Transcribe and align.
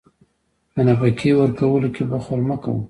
د 0.75 0.77
نفقې 0.87 1.31
ورکولو 1.37 1.87
کې 1.95 2.03
بخل 2.11 2.39
مه 2.47 2.55
کوه. 2.63 2.79